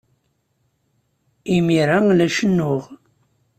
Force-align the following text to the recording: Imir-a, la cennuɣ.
Imir-a, 1.55 1.99
la 2.17 2.27
cennuɣ. 2.35 2.81